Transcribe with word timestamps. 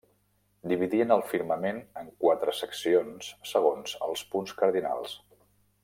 Dividien 0.69 1.13
el 1.15 1.21
firmament 1.33 1.81
en 2.03 2.09
quatre 2.25 2.55
seccions 2.61 3.29
segons 3.53 3.95
els 4.09 4.25
punts 4.33 4.57
cardinals. 4.63 5.17